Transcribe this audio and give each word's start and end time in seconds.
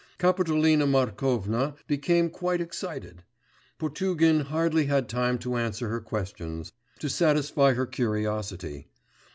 Kapitolina 0.17 0.87
Markovna 0.87 1.75
became 1.85 2.31
quite 2.31 2.59
excited; 2.59 3.21
Potugin 3.77 4.39
hardly 4.45 4.87
had 4.87 5.07
time 5.07 5.37
to 5.37 5.57
answer 5.57 5.89
her 5.89 6.01
questions, 6.01 6.73
to 6.97 7.07
satisfy 7.07 7.73
her 7.73 7.85
curiosity. 7.85 8.87